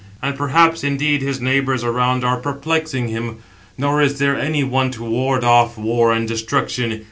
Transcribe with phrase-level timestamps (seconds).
[0.19, 3.37] And perhaps indeed his neighbours around are perplexing him,
[3.77, 6.99] nor is there any one to ward off war and destruction.